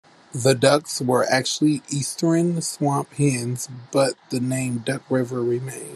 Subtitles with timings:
[0.33, 5.89] The ducks were actually Eastern Swamp Hens, but the name Duck River remained.